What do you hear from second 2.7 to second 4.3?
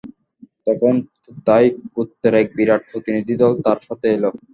প্রতিনিধিদল তার সাথে এল।